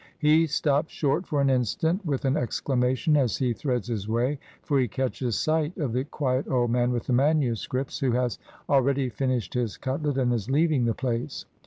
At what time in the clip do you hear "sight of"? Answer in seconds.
5.39-5.93